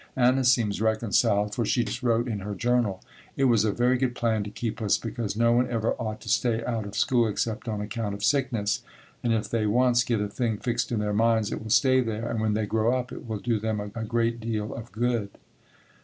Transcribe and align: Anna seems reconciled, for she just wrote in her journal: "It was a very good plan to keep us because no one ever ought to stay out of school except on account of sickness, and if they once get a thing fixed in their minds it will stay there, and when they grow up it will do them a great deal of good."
Anna 0.15 0.43
seems 0.43 0.81
reconciled, 0.81 1.53
for 1.53 1.63
she 1.63 1.83
just 1.83 2.01
wrote 2.01 2.27
in 2.27 2.39
her 2.39 2.55
journal: 2.55 3.03
"It 3.37 3.43
was 3.43 3.63
a 3.63 3.71
very 3.71 3.99
good 3.99 4.15
plan 4.15 4.41
to 4.43 4.49
keep 4.49 4.81
us 4.81 4.97
because 4.97 5.37
no 5.37 5.51
one 5.53 5.69
ever 5.69 5.93
ought 5.99 6.21
to 6.21 6.27
stay 6.27 6.65
out 6.65 6.85
of 6.87 6.95
school 6.95 7.27
except 7.27 7.67
on 7.67 7.81
account 7.81 8.15
of 8.15 8.23
sickness, 8.23 8.81
and 9.21 9.31
if 9.31 9.47
they 9.47 9.67
once 9.67 10.03
get 10.03 10.19
a 10.19 10.27
thing 10.27 10.57
fixed 10.57 10.91
in 10.91 11.01
their 11.01 11.13
minds 11.13 11.51
it 11.51 11.61
will 11.61 11.69
stay 11.69 12.01
there, 12.01 12.27
and 12.31 12.41
when 12.41 12.55
they 12.55 12.65
grow 12.65 12.97
up 12.97 13.11
it 13.11 13.27
will 13.27 13.37
do 13.37 13.59
them 13.59 13.79
a 13.79 13.89
great 14.03 14.39
deal 14.39 14.73
of 14.73 14.91
good." 14.91 15.29